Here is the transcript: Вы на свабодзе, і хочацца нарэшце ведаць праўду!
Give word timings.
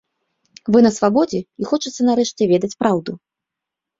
Вы 0.75 0.79
на 0.85 0.91
свабодзе, 0.97 1.41
і 1.63 1.69
хочацца 1.71 2.01
нарэшце 2.09 2.43
ведаць 2.53 2.75
праўду! 2.81 3.11